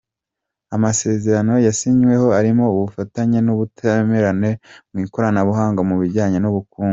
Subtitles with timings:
[0.75, 4.51] Amasezerano yasinywe arimo ubufatanye n’ubutwererane
[4.91, 6.89] mu ikoranabuhanga mu bijyanye n’ubukungu.